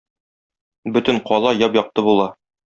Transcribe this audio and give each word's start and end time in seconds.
Бөтен 0.95 1.19
кала 1.27 1.53
яп-якты 1.59 2.07
була. 2.09 2.29